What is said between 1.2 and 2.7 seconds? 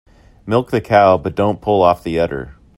don't pull off the udder.